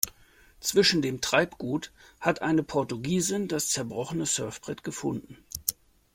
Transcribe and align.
Zwischen 0.61 1.03
dem 1.03 1.21
Treibgut 1.21 1.91
hat 2.19 2.41
eine 2.41 2.63
Portugiesin 2.63 3.47
das 3.47 3.67
zerbrochene 3.69 4.25
Surfbrett 4.25 4.83
gefunden. 4.83 5.37